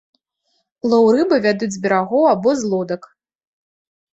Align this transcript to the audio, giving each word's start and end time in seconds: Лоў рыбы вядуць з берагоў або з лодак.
Лоў 0.93 1.05
рыбы 1.17 1.35
вядуць 1.45 1.71
з 1.75 1.81
берагоў 1.83 2.23
або 2.33 2.49
з 2.63 2.73
лодак. 2.73 3.01